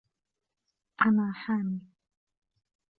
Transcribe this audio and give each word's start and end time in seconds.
أنا 1.05 1.31
حامل. 1.33 1.79